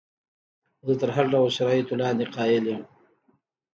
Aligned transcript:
زه 0.85 0.93
تر 1.01 1.09
هر 1.15 1.25
ډول 1.33 1.49
شرایطو 1.57 1.99
لاندې 2.01 2.25
قایل 2.35 2.63
یم. 2.71 2.83